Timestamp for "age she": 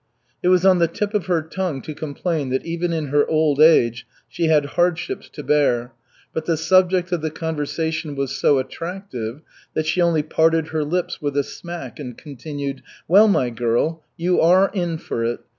3.59-4.45